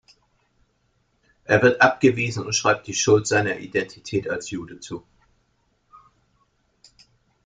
Er 1.43 1.61
wird 1.61 1.79
abgewiesen 1.83 2.43
und 2.43 2.53
schreibt 2.53 2.87
die 2.87 2.95
Schuld 2.95 3.27
seiner 3.27 3.59
Identität 3.59 4.27
als 4.27 4.49
Jude 4.49 4.79
zu. 4.79 5.03